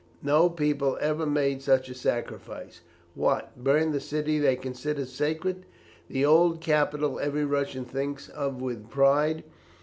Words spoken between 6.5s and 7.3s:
capital